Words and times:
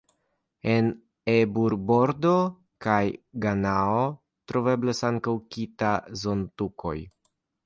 En 0.75 0.87
Ebur-Bordo 1.33 2.31
kaj 2.87 3.03
Ganao 3.45 4.01
troveblas 4.53 5.03
ankaŭ 5.13 5.37
"kita"-zontukoj. 5.57 6.97